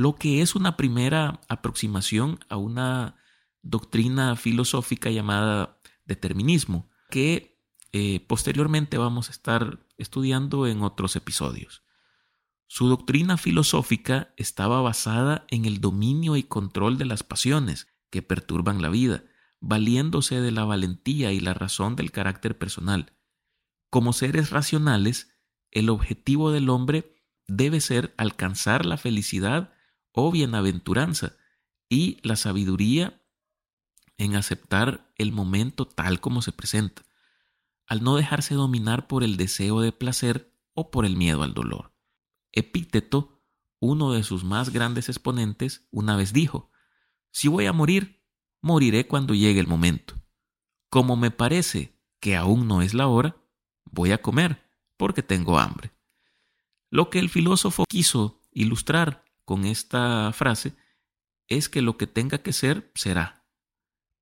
lo 0.00 0.16
que 0.16 0.40
es 0.40 0.54
una 0.54 0.78
primera 0.78 1.42
aproximación 1.46 2.40
a 2.48 2.56
una 2.56 3.16
doctrina 3.60 4.34
filosófica 4.34 5.10
llamada 5.10 5.78
determinismo, 6.06 6.88
que 7.10 7.60
eh, 7.92 8.20
posteriormente 8.26 8.96
vamos 8.96 9.28
a 9.28 9.32
estar 9.32 9.86
estudiando 9.98 10.66
en 10.66 10.82
otros 10.82 11.16
episodios. 11.16 11.82
Su 12.66 12.88
doctrina 12.88 13.36
filosófica 13.36 14.32
estaba 14.38 14.80
basada 14.80 15.44
en 15.50 15.66
el 15.66 15.82
dominio 15.82 16.36
y 16.36 16.44
control 16.44 16.96
de 16.96 17.04
las 17.04 17.22
pasiones 17.22 17.86
que 18.08 18.22
perturban 18.22 18.80
la 18.80 18.88
vida, 18.88 19.24
valiéndose 19.60 20.40
de 20.40 20.50
la 20.50 20.64
valentía 20.64 21.30
y 21.32 21.40
la 21.40 21.52
razón 21.52 21.94
del 21.94 22.10
carácter 22.10 22.56
personal. 22.56 23.12
Como 23.90 24.14
seres 24.14 24.48
racionales, 24.48 25.36
el 25.70 25.90
objetivo 25.90 26.52
del 26.52 26.70
hombre 26.70 27.16
debe 27.48 27.82
ser 27.82 28.14
alcanzar 28.16 28.86
la 28.86 28.96
felicidad 28.96 29.74
o 30.12 30.30
bienaventuranza 30.30 31.36
y 31.88 32.18
la 32.22 32.36
sabiduría 32.36 33.22
en 34.18 34.36
aceptar 34.36 35.12
el 35.16 35.32
momento 35.32 35.86
tal 35.86 36.20
como 36.20 36.42
se 36.42 36.52
presenta 36.52 37.02
al 37.90 38.04
no 38.04 38.14
dejarse 38.14 38.54
dominar 38.54 39.08
por 39.08 39.24
el 39.24 39.36
deseo 39.36 39.80
de 39.80 39.90
placer 39.90 40.54
o 40.74 40.92
por 40.92 41.04
el 41.04 41.16
miedo 41.16 41.42
al 41.42 41.54
dolor. 41.54 41.92
Epíteto, 42.52 43.42
uno 43.80 44.12
de 44.12 44.22
sus 44.22 44.44
más 44.44 44.70
grandes 44.70 45.08
exponentes, 45.08 45.88
una 45.90 46.14
vez 46.14 46.32
dijo, 46.32 46.70
Si 47.32 47.48
voy 47.48 47.66
a 47.66 47.72
morir, 47.72 48.22
moriré 48.60 49.08
cuando 49.08 49.34
llegue 49.34 49.58
el 49.58 49.66
momento. 49.66 50.14
Como 50.88 51.16
me 51.16 51.32
parece 51.32 51.98
que 52.20 52.36
aún 52.36 52.68
no 52.68 52.80
es 52.80 52.94
la 52.94 53.08
hora, 53.08 53.36
voy 53.86 54.12
a 54.12 54.22
comer, 54.22 54.70
porque 54.96 55.24
tengo 55.24 55.58
hambre. 55.58 55.90
Lo 56.90 57.10
que 57.10 57.18
el 57.18 57.28
filósofo 57.28 57.86
quiso 57.88 58.40
ilustrar 58.52 59.24
con 59.50 59.64
esta 59.64 60.32
frase 60.32 60.76
es 61.48 61.68
que 61.68 61.82
lo 61.82 61.96
que 61.96 62.06
tenga 62.06 62.38
que 62.38 62.52
ser, 62.52 62.92
será. 62.94 63.48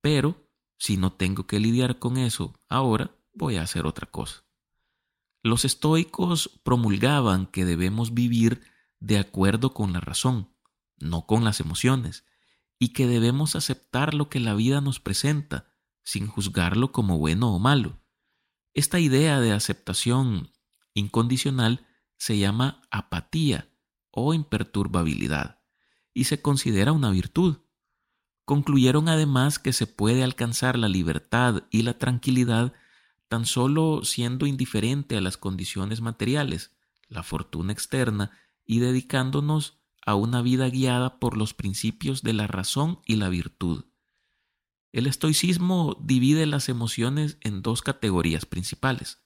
Pero, 0.01 0.49
si 0.79 0.97
no 0.97 1.13
tengo 1.13 1.47
que 1.47 1.61
lidiar 1.61 1.99
con 1.99 2.17
eso 2.17 2.59
ahora, 2.67 3.15
voy 3.35 3.57
a 3.57 3.63
hacer 3.63 3.85
otra 3.85 4.11
cosa. 4.11 4.47
Los 5.43 5.67
estoicos 5.67 6.59
promulgaban 6.63 7.45
que 7.45 7.67
debemos 7.67 8.15
vivir 8.15 8.63
de 9.01 9.19
acuerdo 9.19 9.75
con 9.75 9.93
la 9.93 10.01
razón, 10.01 10.49
no 10.97 11.27
con 11.27 11.45
las 11.45 11.61
emociones, 11.61 12.25
y 12.79 12.95
que 12.95 13.07
debemos 13.07 13.55
aceptar 13.55 14.15
lo 14.15 14.31
que 14.31 14.41
la 14.41 14.55
vida 14.55 14.81
nos 14.81 14.99
presenta, 14.99 15.67
sin 16.05 16.27
juzgarlo 16.27 16.91
como 16.91 17.19
bueno 17.19 17.55
o 17.55 17.59
malo. 17.59 18.01
Esta 18.73 18.99
idea 18.99 19.41
de 19.41 19.53
aceptación 19.53 20.55
incondicional 20.95 21.87
se 22.17 22.39
llama 22.39 22.81
apatía 22.91 23.68
o 24.19 24.35
imperturbabilidad, 24.35 25.61
y 26.15 26.25
se 26.25 26.43
considera 26.43 26.93
una 26.93 27.11
virtud. 27.11 27.59
Concluyeron 28.45 29.09
además 29.09 29.59
que 29.59 29.73
se 29.73 29.87
puede 29.87 30.25
alcanzar 30.25 30.79
la 30.79 30.89
libertad 30.89 31.65
y 31.71 31.83
la 31.83 31.99
tranquilidad 31.99 32.73
tan 33.29 33.47
solo 33.47 34.05
siendo 34.05 34.47
indiferente 34.47 35.17
a 35.17 35.21
las 35.21 35.37
condiciones 35.37 36.01
materiales, 36.01 36.73
la 37.09 37.23
fortuna 37.23 37.73
externa 37.73 38.31
y 38.65 38.81
dedicándonos 38.81 39.79
a 40.05 40.15
una 40.15 40.41
vida 40.41 40.69
guiada 40.71 41.19
por 41.19 41.37
los 41.37 41.53
principios 41.55 42.23
de 42.23 42.33
la 42.33 42.47
razón 42.47 43.01
y 43.05 43.17
la 43.17 43.29
virtud. 43.29 43.85
El 44.93 45.07
estoicismo 45.07 45.99
divide 46.03 46.47
las 46.47 46.71
emociones 46.71 47.37
en 47.43 47.61
dos 47.61 47.83
categorías 47.83 48.47
principales, 48.47 49.23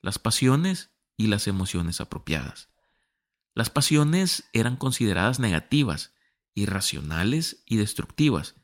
las 0.00 0.18
pasiones 0.18 0.90
y 1.18 1.26
las 1.26 1.46
emociones 1.46 2.00
apropiadas. 2.00 2.70
Las 3.56 3.70
pasiones 3.70 4.44
eran 4.52 4.76
consideradas 4.76 5.40
negativas, 5.40 6.14
irracionales 6.54 7.62
y 7.64 7.78
destructivas. 7.78 8.54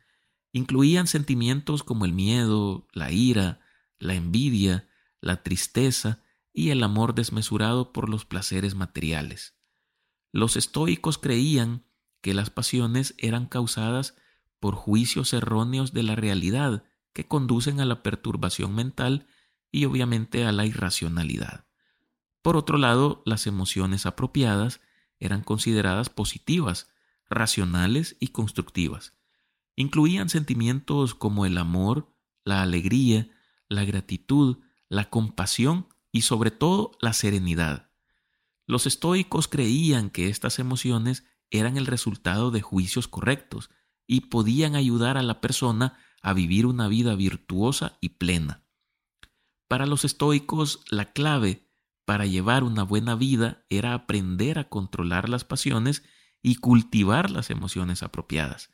Incluían 0.52 1.06
sentimientos 1.06 1.82
como 1.82 2.04
el 2.04 2.12
miedo, 2.12 2.86
la 2.92 3.10
ira, 3.10 3.62
la 3.98 4.12
envidia, 4.12 4.90
la 5.22 5.42
tristeza 5.42 6.22
y 6.52 6.68
el 6.68 6.82
amor 6.82 7.14
desmesurado 7.14 7.94
por 7.94 8.10
los 8.10 8.26
placeres 8.26 8.74
materiales. 8.74 9.56
Los 10.30 10.56
estoicos 10.56 11.16
creían 11.16 11.86
que 12.20 12.34
las 12.34 12.50
pasiones 12.50 13.14
eran 13.16 13.46
causadas 13.46 14.14
por 14.60 14.74
juicios 14.74 15.32
erróneos 15.32 15.94
de 15.94 16.02
la 16.02 16.16
realidad 16.16 16.84
que 17.14 17.26
conducen 17.26 17.80
a 17.80 17.86
la 17.86 18.02
perturbación 18.02 18.74
mental 18.74 19.26
y 19.70 19.86
obviamente 19.86 20.44
a 20.44 20.52
la 20.52 20.66
irracionalidad. 20.66 21.64
Por 22.42 22.56
otro 22.56 22.76
lado, 22.76 23.22
las 23.24 23.46
emociones 23.46 24.04
apropiadas 24.04 24.80
eran 25.20 25.42
consideradas 25.42 26.10
positivas, 26.10 26.88
racionales 27.30 28.16
y 28.18 28.28
constructivas. 28.28 29.14
Incluían 29.76 30.28
sentimientos 30.28 31.14
como 31.14 31.46
el 31.46 31.56
amor, 31.56 32.12
la 32.44 32.62
alegría, 32.62 33.30
la 33.68 33.84
gratitud, 33.84 34.58
la 34.88 35.08
compasión 35.08 35.86
y 36.10 36.22
sobre 36.22 36.50
todo 36.50 36.92
la 37.00 37.12
serenidad. 37.12 37.90
Los 38.66 38.86
estoicos 38.86 39.48
creían 39.48 40.10
que 40.10 40.28
estas 40.28 40.58
emociones 40.58 41.24
eran 41.50 41.76
el 41.76 41.86
resultado 41.86 42.50
de 42.50 42.60
juicios 42.60 43.08
correctos 43.08 43.70
y 44.06 44.22
podían 44.22 44.74
ayudar 44.74 45.16
a 45.16 45.22
la 45.22 45.40
persona 45.40 45.98
a 46.22 46.32
vivir 46.32 46.66
una 46.66 46.88
vida 46.88 47.14
virtuosa 47.14 47.98
y 48.00 48.10
plena. 48.10 48.64
Para 49.68 49.86
los 49.86 50.04
estoicos, 50.04 50.80
la 50.90 51.12
clave 51.12 51.71
para 52.04 52.26
llevar 52.26 52.64
una 52.64 52.82
buena 52.82 53.14
vida 53.14 53.64
era 53.70 53.94
aprender 53.94 54.58
a 54.58 54.68
controlar 54.68 55.28
las 55.28 55.44
pasiones 55.44 56.02
y 56.42 56.56
cultivar 56.56 57.30
las 57.30 57.50
emociones 57.50 58.02
apropiadas. 58.02 58.70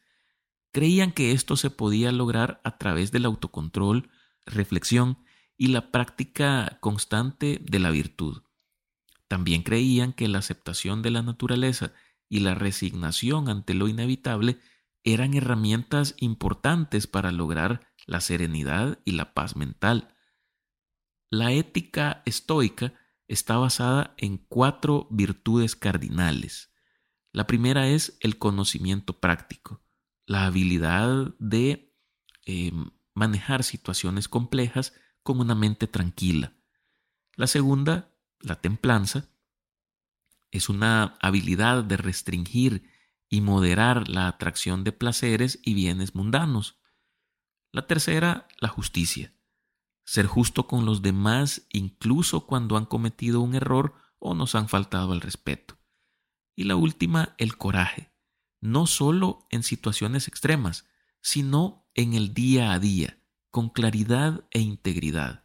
Creían 0.73 1.13
que 1.13 1.33
esto 1.33 1.57
se 1.57 1.71
podía 1.71 2.13
lograr 2.13 2.61
a 2.65 2.79
través 2.79 3.13
del 3.13 3.27
autocontrol, 3.27 4.11
reflexión 4.47 5.19
y 5.57 5.69
la 5.69 5.91
práctica 5.91 6.79
constante 6.81 7.61
de 7.63 7.79
la 7.79 7.91
virtud. 7.91 8.43
También 9.29 9.63
creían 9.63 10.13
que 10.13 10.29
la 10.29 10.39
aceptación 10.39 11.03
de 11.03 11.11
la 11.11 11.23
naturaleza 11.23 11.93
y 12.29 12.41
la 12.41 12.55
resignación 12.55 13.49
ante 13.49 13.75
lo 13.75 13.89
inevitable 13.89 14.59
eran 15.05 15.35
herramientas 15.35 16.15
importantes 16.19 17.07
para 17.07 17.33
lograr 17.33 17.89
la 18.07 18.21
serenidad 18.21 18.99
y 19.05 19.13
la 19.13 19.35
paz 19.35 19.57
mental. 19.57 20.15
La 21.31 21.53
ética 21.53 22.23
estoica 22.25 22.95
está 23.29 23.59
basada 23.59 24.15
en 24.17 24.39
cuatro 24.39 25.07
virtudes 25.11 25.77
cardinales. 25.77 26.73
La 27.33 27.47
primera 27.47 27.89
es 27.89 28.17
el 28.21 28.39
conocimiento 28.39 29.21
práctico, 29.21 29.83
la 30.27 30.47
habilidad 30.47 31.35
de 31.39 31.95
em, 32.47 32.91
manejar 33.15 33.63
situaciones 33.63 34.29
complejas 34.29 34.95
con 35.23 35.41
una 35.41 35.55
mente 35.55 35.87
tranquila. 35.87 36.55
La 37.37 37.47
segunda, 37.47 38.11
la 38.41 38.57
templanza, 38.57 39.29
es 40.51 40.71
una 40.71 41.19
habilidad 41.21 41.85
de 41.85 41.99
restringir 41.99 42.91
y 43.29 43.43
moderar 43.43 44.09
la 44.09 44.27
atracción 44.27 44.85
de 44.85 44.93
placeres 44.93 45.61
y 45.63 45.75
bienes 45.75 46.15
mundanos. 46.15 46.81
La 47.71 47.87
tercera, 47.87 48.49
la 48.59 48.69
justicia. 48.69 49.35
Ser 50.09 50.25
justo 50.25 50.67
con 50.67 50.87
los 50.87 51.03
demás 51.03 51.67
incluso 51.69 52.47
cuando 52.47 52.79
han 52.79 52.87
cometido 52.87 53.43
un 53.43 53.55
error 53.55 53.93
o 54.19 54.35
nos 54.35 54.55
han 54.55 54.67
faltado 54.67 55.12
al 55.12 55.21
respeto. 55.21 55.77
Y 56.57 56.65
la 56.65 56.77
última, 56.77 57.35
el 57.37 57.59
coraje. 57.59 58.11
No 58.59 58.87
solo 58.87 59.47
en 59.50 59.62
situaciones 59.62 60.27
extremas, 60.27 60.87
sino 61.21 61.91
en 61.93 62.15
el 62.15 62.33
día 62.33 62.73
a 62.73 62.79
día, 62.79 63.23
con 63.50 63.69
claridad 63.69 64.47
e 64.50 64.61
integridad. 64.61 65.45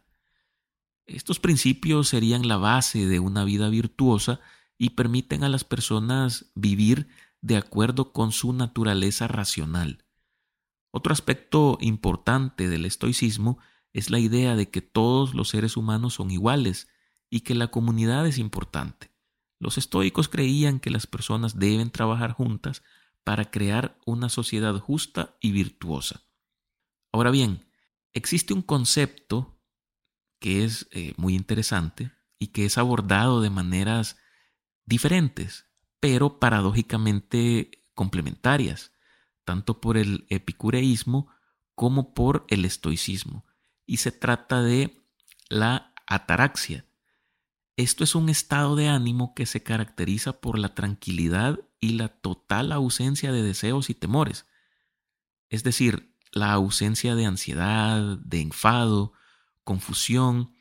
Estos 1.04 1.40
principios 1.40 2.08
serían 2.08 2.48
la 2.48 2.56
base 2.56 3.04
de 3.06 3.20
una 3.20 3.44
vida 3.44 3.68
virtuosa 3.68 4.40
y 4.78 4.90
permiten 4.90 5.44
a 5.44 5.50
las 5.50 5.64
personas 5.64 6.50
vivir 6.54 7.08
de 7.42 7.58
acuerdo 7.58 8.14
con 8.14 8.32
su 8.32 8.54
naturaleza 8.54 9.28
racional. 9.28 10.06
Otro 10.90 11.12
aspecto 11.12 11.76
importante 11.82 12.70
del 12.70 12.86
estoicismo 12.86 13.58
es 13.94 14.10
la 14.10 14.18
idea 14.18 14.56
de 14.56 14.68
que 14.68 14.82
todos 14.82 15.34
los 15.34 15.48
seres 15.48 15.78
humanos 15.78 16.14
son 16.14 16.30
iguales 16.30 16.88
y 17.30 17.40
que 17.40 17.54
la 17.54 17.68
comunidad 17.68 18.26
es 18.26 18.38
importante. 18.38 19.10
Los 19.60 19.78
estoicos 19.78 20.28
creían 20.28 20.80
que 20.80 20.90
las 20.90 21.06
personas 21.06 21.58
deben 21.58 21.90
trabajar 21.90 22.32
juntas 22.32 22.82
para 23.22 23.50
crear 23.50 23.96
una 24.04 24.28
sociedad 24.28 24.78
justa 24.78 25.36
y 25.40 25.52
virtuosa. 25.52 26.22
Ahora 27.12 27.30
bien, 27.30 27.64
existe 28.12 28.52
un 28.52 28.62
concepto 28.62 29.60
que 30.40 30.64
es 30.64 30.88
eh, 30.90 31.14
muy 31.16 31.34
interesante 31.36 32.10
y 32.38 32.48
que 32.48 32.66
es 32.66 32.76
abordado 32.76 33.40
de 33.40 33.48
maneras 33.48 34.18
diferentes, 34.84 35.66
pero 36.00 36.40
paradójicamente 36.40 37.86
complementarias, 37.94 38.92
tanto 39.44 39.80
por 39.80 39.96
el 39.96 40.26
epicureísmo 40.28 41.28
como 41.76 42.12
por 42.12 42.44
el 42.48 42.64
estoicismo. 42.64 43.44
Y 43.86 43.98
se 43.98 44.12
trata 44.12 44.62
de 44.62 45.04
la 45.48 45.92
ataraxia, 46.06 46.84
esto 47.76 48.04
es 48.04 48.14
un 48.14 48.28
estado 48.28 48.76
de 48.76 48.88
ánimo 48.88 49.34
que 49.34 49.46
se 49.46 49.62
caracteriza 49.64 50.40
por 50.40 50.58
la 50.58 50.74
tranquilidad 50.74 51.58
y 51.80 51.94
la 51.94 52.08
total 52.08 52.70
ausencia 52.70 53.32
de 53.32 53.42
deseos 53.42 53.90
y 53.90 53.94
temores. 53.94 54.46
Es 55.48 55.64
decir, 55.64 56.14
la 56.30 56.52
ausencia 56.52 57.16
de 57.16 57.26
ansiedad, 57.26 58.18
de 58.18 58.40
enfado, 58.40 59.12
confusión, 59.64 60.54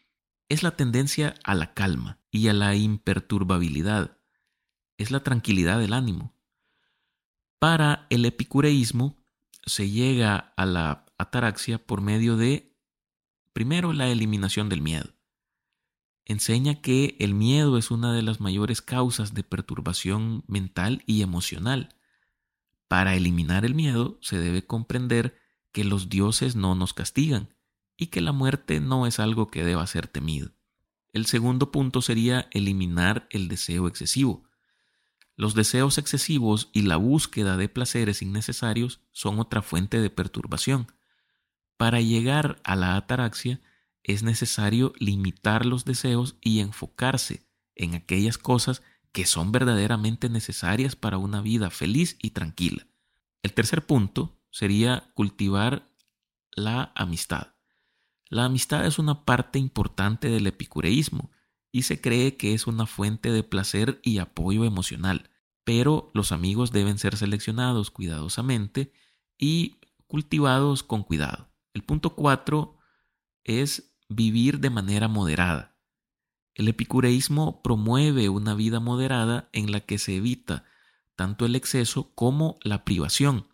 es 0.49 0.63
la 0.63 0.75
tendencia 0.75 1.35
a 1.43 1.53
la 1.53 1.73
calma 1.75 2.19
y 2.31 2.47
a 2.47 2.53
la 2.53 2.75
imperturbabilidad. 2.75 4.17
Es 4.97 5.11
la 5.11 5.21
tranquilidad 5.21 5.79
del 5.79 5.93
ánimo. 5.93 6.35
Para 7.59 8.07
el 8.09 8.25
epicureísmo 8.25 9.23
se 9.65 9.89
llega 9.89 10.53
a 10.57 10.65
la 10.65 11.05
ataraxia 11.17 11.77
por 11.77 12.01
medio 12.01 12.37
de, 12.37 12.72
primero, 13.53 13.93
la 13.93 14.09
eliminación 14.09 14.69
del 14.69 14.81
miedo 14.81 15.13
enseña 16.25 16.81
que 16.81 17.15
el 17.19 17.33
miedo 17.33 17.77
es 17.77 17.91
una 17.91 18.13
de 18.13 18.21
las 18.21 18.39
mayores 18.39 18.81
causas 18.81 19.33
de 19.33 19.43
perturbación 19.43 20.43
mental 20.47 21.03
y 21.05 21.21
emocional. 21.21 21.95
Para 22.87 23.15
eliminar 23.15 23.65
el 23.65 23.75
miedo 23.75 24.17
se 24.21 24.37
debe 24.37 24.65
comprender 24.65 25.37
que 25.71 25.83
los 25.83 26.09
dioses 26.09 26.55
no 26.55 26.75
nos 26.75 26.93
castigan 26.93 27.55
y 27.97 28.07
que 28.07 28.21
la 28.21 28.31
muerte 28.31 28.79
no 28.79 29.05
es 29.07 29.19
algo 29.19 29.49
que 29.49 29.63
deba 29.63 29.85
ser 29.87 30.07
temido. 30.07 30.51
El 31.11 31.25
segundo 31.25 31.71
punto 31.71 32.01
sería 32.01 32.47
eliminar 32.51 33.27
el 33.29 33.47
deseo 33.47 33.87
excesivo. 33.87 34.43
Los 35.35 35.55
deseos 35.55 35.97
excesivos 35.97 36.69
y 36.73 36.83
la 36.83 36.97
búsqueda 36.97 37.57
de 37.57 37.69
placeres 37.69 38.21
innecesarios 38.21 39.01
son 39.11 39.39
otra 39.39 39.61
fuente 39.61 39.99
de 39.99 40.09
perturbación. 40.09 40.87
Para 41.83 41.99
llegar 41.99 42.61
a 42.63 42.77
la 42.77 42.95
ataraxia, 42.95 43.59
es 44.03 44.23
necesario 44.23 44.93
limitar 44.99 45.65
los 45.65 45.83
deseos 45.83 46.37
y 46.39 46.61
enfocarse 46.61 47.45
en 47.75 47.93
aquellas 47.93 48.37
cosas 48.37 48.83
que 49.11 49.25
son 49.25 49.51
verdaderamente 49.51 50.29
necesarias 50.29 50.95
para 50.95 51.17
una 51.17 51.41
vida 51.41 51.69
feliz 51.71 52.17
y 52.21 52.29
tranquila. 52.29 52.87
El 53.41 53.51
tercer 53.51 53.85
punto 53.85 54.39
sería 54.49 55.11
cultivar 55.13 55.91
la 56.55 56.93
amistad. 56.95 57.47
La 58.29 58.45
amistad 58.45 58.85
es 58.85 58.97
una 58.97 59.25
parte 59.25 59.59
importante 59.59 60.29
del 60.29 60.47
epicureísmo 60.47 61.31
y 61.69 61.81
se 61.81 61.99
cree 61.99 62.37
que 62.37 62.53
es 62.53 62.65
una 62.65 62.85
fuente 62.85 63.29
de 63.29 63.43
placer 63.43 63.99
y 64.03 64.19
apoyo 64.19 64.63
emocional, 64.63 65.31
pero 65.65 66.11
los 66.13 66.31
amigos 66.31 66.71
deben 66.71 66.97
ser 66.97 67.17
seleccionados 67.17 67.91
cuidadosamente 67.91 68.93
y 69.37 69.81
cultivados 70.07 70.83
con 70.83 71.03
cuidado. 71.03 71.52
El 71.73 71.83
punto 71.83 72.15
cuatro 72.15 72.77
es 73.43 73.95
vivir 74.07 74.59
de 74.59 74.69
manera 74.69 75.07
moderada. 75.07 75.75
El 76.53 76.67
epicureísmo 76.67 77.63
promueve 77.63 78.29
una 78.29 78.53
vida 78.53 78.79
moderada 78.79 79.49
en 79.53 79.71
la 79.71 79.79
que 79.79 79.97
se 79.97 80.15
evita 80.15 80.65
tanto 81.15 81.45
el 81.45 81.55
exceso 81.55 82.13
como 82.13 82.59
la 82.61 82.85
privación. 82.85 83.47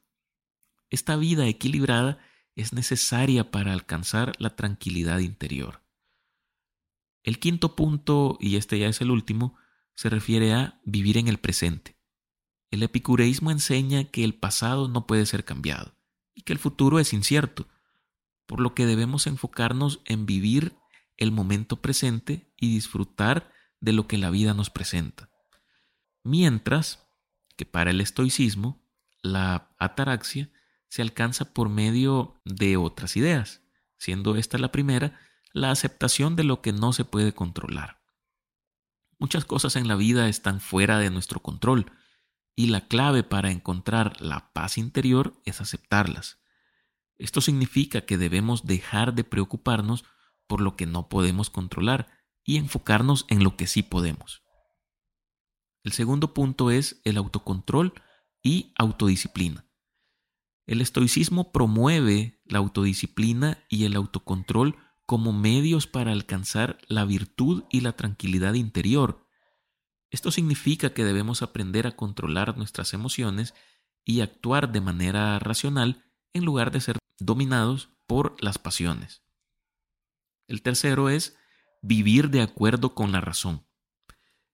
Esta 0.89 1.15
vida 1.15 1.47
equilibrada 1.47 2.19
es 2.55 2.73
necesaria 2.73 3.51
para 3.51 3.71
alcanzar 3.71 4.33
la 4.37 4.55
tranquilidad 4.55 5.19
interior. 5.19 5.81
El 7.23 7.39
quinto 7.39 7.75
punto, 7.75 8.37
y 8.41 8.57
este 8.57 8.79
ya 8.79 8.87
es 8.87 8.99
el 9.01 9.11
último, 9.11 9.55
se 9.95 10.09
refiere 10.09 10.53
a 10.53 10.81
vivir 10.83 11.17
en 11.17 11.27
el 11.27 11.37
presente. 11.37 11.97
El 12.71 12.83
epicureísmo 12.83 13.51
enseña 13.51 14.05
que 14.05 14.23
el 14.23 14.33
pasado 14.33 14.87
no 14.87 15.07
puede 15.07 15.25
ser 15.25 15.45
cambiado 15.45 15.95
y 16.33 16.41
que 16.41 16.53
el 16.53 16.59
futuro 16.59 16.99
es 16.99 17.13
incierto 17.13 17.67
por 18.49 18.61
lo 18.61 18.73
que 18.73 18.87
debemos 18.87 19.27
enfocarnos 19.27 20.01
en 20.05 20.25
vivir 20.25 20.75
el 21.17 21.31
momento 21.31 21.83
presente 21.83 22.51
y 22.57 22.73
disfrutar 22.73 23.53
de 23.79 23.93
lo 23.93 24.07
que 24.07 24.17
la 24.17 24.31
vida 24.31 24.55
nos 24.55 24.71
presenta. 24.71 25.29
Mientras 26.23 27.07
que 27.57 27.67
para 27.67 27.91
el 27.91 28.01
estoicismo, 28.01 28.83
la 29.21 29.75
ataraxia 29.77 30.49
se 30.87 31.03
alcanza 31.03 31.53
por 31.53 31.69
medio 31.69 32.41
de 32.43 32.75
otras 32.75 33.15
ideas, 33.17 33.61
siendo 33.99 34.35
esta 34.35 34.57
la 34.57 34.71
primera, 34.71 35.19
la 35.53 35.69
aceptación 35.69 36.35
de 36.35 36.43
lo 36.43 36.63
que 36.63 36.73
no 36.73 36.91
se 36.91 37.05
puede 37.05 37.33
controlar. 37.33 38.01
Muchas 39.19 39.45
cosas 39.45 39.75
en 39.75 39.87
la 39.87 39.95
vida 39.95 40.27
están 40.27 40.59
fuera 40.59 40.97
de 40.97 41.11
nuestro 41.11 41.39
control 41.39 41.91
y 42.55 42.65
la 42.65 42.87
clave 42.87 43.21
para 43.21 43.51
encontrar 43.51 44.19
la 44.19 44.51
paz 44.53 44.79
interior 44.79 45.39
es 45.45 45.61
aceptarlas. 45.61 46.38
Esto 47.19 47.41
significa 47.41 48.05
que 48.05 48.17
debemos 48.17 48.65
dejar 48.65 49.13
de 49.13 49.25
preocuparnos 49.25 50.05
por 50.47 50.61
lo 50.61 50.75
que 50.75 50.85
no 50.85 51.09
podemos 51.09 51.49
controlar 51.49 52.07
y 52.43 52.57
enfocarnos 52.57 53.25
en 53.27 53.43
lo 53.43 53.57
que 53.57 53.67
sí 53.67 53.83
podemos. 53.83 54.41
El 55.83 55.91
segundo 55.91 56.33
punto 56.33 56.71
es 56.71 57.01
el 57.03 57.17
autocontrol 57.17 57.93
y 58.41 58.73
autodisciplina. 58.77 59.65
El 60.65 60.81
estoicismo 60.81 61.51
promueve 61.51 62.41
la 62.45 62.59
autodisciplina 62.59 63.65
y 63.69 63.85
el 63.85 63.95
autocontrol 63.95 64.77
como 65.05 65.33
medios 65.33 65.87
para 65.87 66.11
alcanzar 66.11 66.77
la 66.87 67.03
virtud 67.03 67.63
y 67.69 67.81
la 67.81 67.93
tranquilidad 67.93 68.53
interior. 68.53 69.27
Esto 70.09 70.31
significa 70.31 70.93
que 70.93 71.03
debemos 71.03 71.41
aprender 71.41 71.85
a 71.85 71.95
controlar 71.95 72.57
nuestras 72.57 72.93
emociones 72.93 73.55
y 74.05 74.21
actuar 74.21 74.71
de 74.71 74.81
manera 74.81 75.37
racional 75.39 76.05
en 76.33 76.45
lugar 76.45 76.71
de 76.71 76.81
ser 76.81 76.98
dominados 77.19 77.89
por 78.07 78.41
las 78.43 78.57
pasiones. 78.57 79.23
El 80.47 80.61
tercero 80.61 81.09
es 81.09 81.37
vivir 81.81 82.29
de 82.29 82.41
acuerdo 82.41 82.95
con 82.95 83.11
la 83.11 83.21
razón. 83.21 83.65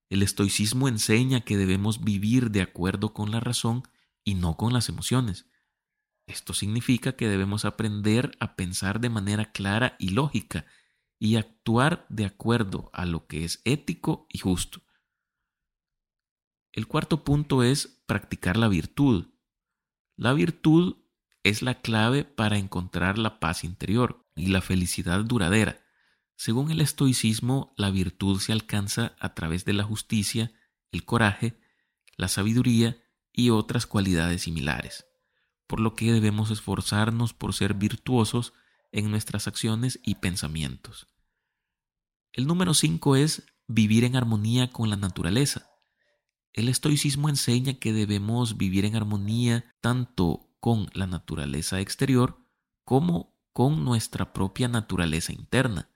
El 0.10 0.21
estoicismo 0.21 0.88
enseña 0.88 1.41
que 1.41 1.58
debemos 1.58 2.04
vivir 2.04 2.51
de 2.51 2.62
acuerdo 2.62 3.13
con 3.13 3.32
la 3.32 3.39
razón 3.39 3.84
y 4.23 4.36
no 4.36 4.58
con 4.58 4.73
las 4.73 4.89
emociones. 4.89 5.47
Esto 6.28 6.54
significa 6.54 7.15
que 7.15 7.28
debemos 7.28 7.65
aprender 7.65 8.36
a 8.39 8.56
pensar 8.56 8.99
de 8.99 9.10
manera 9.10 9.51
clara 9.51 9.95
y 9.99 10.10
lógica 10.10 10.65
y 11.19 11.38
actuar 11.38 12.06
de 12.10 12.25
acuerdo 12.25 12.89
a 12.93 13.06
lo 13.06 13.28
que 13.28 13.45
es 13.45 13.62
ético 13.63 14.28
y 14.30 14.39
justo. 14.39 14.82
El 16.71 16.88
cuarto 16.88 17.23
punto 17.23 17.63
es 17.63 18.04
practicar 18.06 18.58
la 18.58 18.67
virtud. 18.67 19.30
La 20.17 20.34
virtud 20.34 20.97
es 21.45 21.62
la 21.62 21.75
clave 21.75 22.23
para 22.23 22.58
encontrar 22.58 23.19
la 23.19 23.39
paz 23.39 23.63
interior 23.63 24.25
y 24.36 24.47
la 24.47 24.62
felicidad 24.62 25.23
duradera. 25.23 25.79
Según 26.36 26.71
el 26.71 26.81
estoicismo, 26.81 27.75
la 27.77 27.91
virtud 27.91 28.39
se 28.39 28.51
alcanza 28.51 29.15
a 29.19 29.36
través 29.36 29.63
de 29.63 29.73
la 29.73 29.84
justicia, 29.84 30.51
el 30.91 31.05
coraje, 31.05 31.60
la 32.17 32.29
sabiduría 32.29 32.97
y 33.31 33.51
otras 33.51 33.86
cualidades 33.86 34.41
similares, 34.41 35.05
por 35.67 35.79
lo 35.79 35.93
que 35.93 36.12
debemos 36.12 36.49
esforzarnos 36.49 37.34
por 37.34 37.53
ser 37.53 37.75
virtuosos 37.75 38.53
en 38.91 39.12
nuestras 39.12 39.47
acciones 39.47 39.99
y 40.03 40.15
pensamientos. 40.15 41.08
El 42.34 42.47
número 42.47 42.73
5 42.73 43.17
es 43.17 43.45
vivir 43.67 44.03
en 44.03 44.15
armonía 44.15 44.71
con 44.71 44.89
la 44.89 44.95
naturaleza. 44.95 45.69
El 46.53 46.69
estoicismo 46.69 47.29
enseña 47.29 47.75
que 47.75 47.93
debemos 47.93 48.58
vivir 48.58 48.84
en 48.86 48.95
armonía 48.95 49.75
tanto 49.79 50.54
con 50.65 50.89
la 50.93 51.06
naturaleza 51.06 51.80
exterior 51.80 52.43
como 52.86 53.38
con 53.54 53.86
nuestra 53.86 54.34
propia 54.34 54.67
naturaleza 54.67 55.32
interna. 55.32 55.91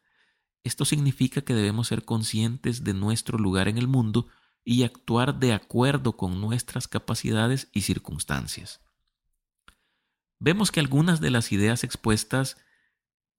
Esto 0.64 0.86
significa 0.86 1.42
que 1.42 1.56
debemos 1.56 1.88
ser 1.88 2.06
conscientes 2.06 2.84
de 2.84 2.94
nuestro 2.94 3.40
lugar 3.40 3.68
en 3.68 3.80
el 3.80 3.88
mundo 3.88 4.28
y 4.64 4.84
actuar 4.84 5.40
de 5.40 5.54
acuerdo 5.54 6.18
con 6.18 6.40
nuestras 6.40 6.88
capacidades 6.88 7.70
y 7.74 7.82
circunstancias. 7.82 8.80
Vemos 10.38 10.72
que 10.72 10.82
algunas 10.82 11.20
de 11.20 11.32
las 11.32 11.52
ideas 11.52 11.84
expuestas 11.84 12.58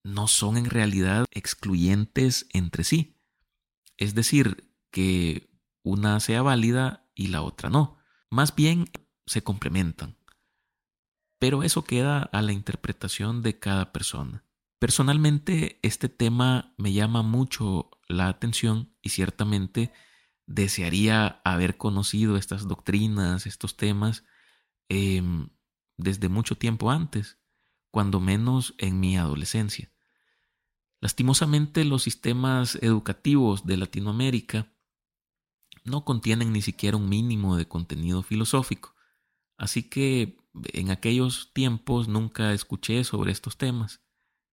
no 0.03 0.27
son 0.27 0.57
en 0.57 0.65
realidad 0.65 1.27
excluyentes 1.31 2.49
entre 2.53 2.83
sí. 2.83 3.21
Es 3.99 4.17
decir, 4.17 4.69
que 4.91 5.49
una 5.85 6.19
sea 6.19 6.43
válida 6.43 7.09
y 7.15 7.29
la 7.29 7.43
otra 7.43 7.71
no. 7.71 7.99
Más 8.31 8.57
bien 8.57 8.91
se 9.27 9.45
complementan. 9.45 10.17
Pero 11.41 11.65
eso 11.65 11.83
queda 11.83 12.23
a 12.23 12.43
la 12.43 12.53
interpretación 12.53 13.43
de 13.43 13.59
cada 13.59 13.93
persona. 13.93 14.45
Personalmente, 14.79 15.81
este 15.83 16.09
tema 16.09 16.75
me 16.79 16.93
llama 16.93 17.23
mucho 17.23 17.91
la 18.09 18.29
atención 18.29 18.95
y 19.03 19.09
ciertamente 19.09 19.93
desearía 20.47 21.41
haber 21.45 21.77
conocido 21.77 22.37
estas 22.37 22.69
doctrinas, 22.69 23.47
estos 23.47 23.77
temas, 23.77 24.25
em, 24.89 25.49
desde 25.97 26.29
mucho 26.29 26.57
tiempo 26.57 26.91
antes, 26.91 27.39
cuando 27.91 28.21
menos 28.21 28.75
en 28.79 29.01
mi 29.01 29.17
adolescencia. 29.17 29.93
Lastimosamente, 31.01 31.85
los 31.85 32.03
sistemas 32.03 32.77
educativos 32.83 33.65
de 33.65 33.79
Latinoamérica 33.79 34.75
no 35.85 36.05
contienen 36.05 36.53
ni 36.53 36.61
siquiera 36.61 36.99
un 36.99 37.09
mínimo 37.09 37.57
de 37.57 37.67
contenido 37.67 38.23
filosófico, 38.23 38.95
así 39.57 39.89
que 39.89 40.40
en 40.73 40.91
aquellos 40.91 41.53
tiempos 41.53 42.09
nunca 42.09 42.53
escuché 42.53 43.05
sobre 43.05 43.33
estos 43.33 43.57
temas. 43.57 44.01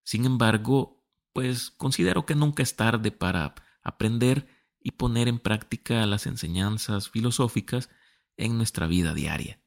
Sin 0.03 0.25
embargo, 0.25 1.03
pues 1.33 1.71
considero 1.71 2.25
que 2.25 2.35
nunca 2.35 2.63
es 2.63 2.75
tarde 2.75 3.11
para 3.11 3.55
aprender 3.83 4.47
y 4.79 4.91
poner 4.91 5.27
en 5.27 5.39
práctica 5.39 6.05
las 6.05 6.27
enseñanzas 6.27 7.09
filosóficas 7.09 7.89
en 8.37 8.57
nuestra 8.57 8.87
vida 8.87 9.13
diaria. 9.13 9.59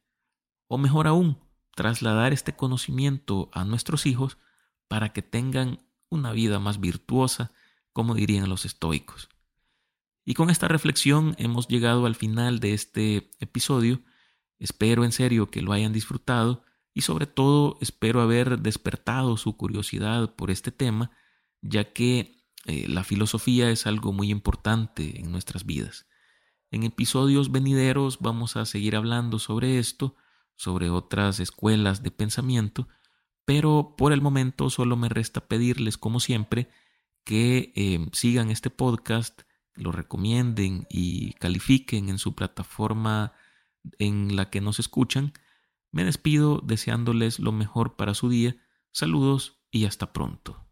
O 0.66 0.79
mejor 0.79 1.07
aún, 1.07 1.38
trasladar 1.75 2.33
este 2.33 2.55
conocimiento 2.55 3.51
a 3.53 3.64
nuestros 3.64 4.07
hijos 4.07 4.38
para 4.88 5.12
que 5.12 5.23
tengan 5.23 5.81
una 6.09 6.33
vida 6.33 6.59
más 6.59 6.81
virtuosa, 6.81 7.53
como 7.93 8.14
dirían 8.14 8.49
los 8.49 8.64
estoicos. 8.64 9.29
Y 10.25 10.35
con 10.35 10.51
esta 10.51 10.69
reflexión 10.69 11.35
hemos 11.38 11.69
llegado 11.69 12.07
al 12.07 12.14
final 12.14 12.61
de 12.61 12.75
este 12.75 13.31
episodio. 13.40 14.03
Espero 14.61 15.05
en 15.05 15.11
serio 15.11 15.51
que 15.51 15.62
lo 15.62 15.73
hayan 15.73 15.92
disfrutado 15.92 16.62
y 16.92 17.01
sobre 17.01 17.27
todo 17.27 17.79
espero 17.81 18.20
haber 18.20 18.61
despertado 18.61 19.37
su 19.38 19.57
curiosidad 19.57 20.37
por 20.37 20.51
este 20.51 20.70
tema, 20.70 21.11
ya 21.62 21.92
que 21.92 22.44
eh, 22.66 22.87
la 22.87 23.03
filosofía 23.03 23.70
es 23.70 23.87
algo 23.87 24.12
muy 24.12 24.31
importante 24.31 25.18
en 25.18 25.33
nuestras 25.33 25.64
vidas. 25.64 26.07
En 26.70 26.85
episodios 26.85 27.51
venideros 27.51 28.18
vamos 28.20 28.57
a 28.57 28.66
seguir 28.66 28.96
hablando 28.96 29.38
sobre 29.38 29.79
esto, 29.79 30.14
sobre 30.57 30.90
otras 30.90 31.40
escuelas 31.40 32.03
de 32.03 32.11
pensamiento, 32.11 32.87
pero 33.46 33.94
por 33.96 34.12
el 34.12 34.20
momento 34.20 34.68
solo 34.68 34.94
me 34.96 35.09
resta 35.09 35.49
pedirles, 35.49 35.96
como 35.96 36.20
siempre, 36.20 36.68
que 37.25 37.73
eh, 37.77 38.07
sigan 38.12 38.51
este 38.51 38.68
podcast, 38.68 39.40
lo 39.75 39.90
recomienden 39.90 40.87
y 40.90 41.33
califiquen 41.35 42.11
en 42.11 42.18
su 42.18 42.35
plataforma 42.35 43.33
en 43.99 44.37
la 44.37 44.51
que 44.51 44.61
nos 44.61 44.79
escuchan. 44.79 45.33
Me 45.93 46.05
despido 46.05 46.61
deseándoles 46.64 47.38
lo 47.38 47.53
mejor 47.53 47.97
para 47.97 48.14
su 48.14 48.29
día. 48.29 48.57
Saludos 48.93 49.62
y 49.71 49.85
hasta 49.85 50.12
pronto. 50.12 50.69